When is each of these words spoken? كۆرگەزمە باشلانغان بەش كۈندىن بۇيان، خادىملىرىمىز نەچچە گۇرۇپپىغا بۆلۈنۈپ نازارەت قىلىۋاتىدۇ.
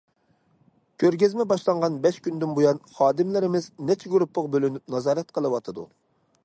كۆرگەزمە 1.03 1.45
باشلانغان 1.51 1.99
بەش 2.05 2.17
كۈندىن 2.29 2.57
بۇيان، 2.59 2.81
خادىملىرىمىز 2.95 3.69
نەچچە 3.91 4.13
گۇرۇپپىغا 4.17 4.53
بۆلۈنۈپ 4.57 4.97
نازارەت 4.97 5.35
قىلىۋاتىدۇ. 5.39 5.89